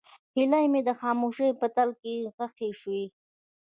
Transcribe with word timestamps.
هیلې 0.35 0.63
مې 0.71 0.81
د 0.87 0.89
خاموشۍ 0.99 1.49
په 1.59 1.67
تل 1.75 1.89
کې 2.01 2.13
ښخې 2.35 2.69
شوې. 2.81 3.05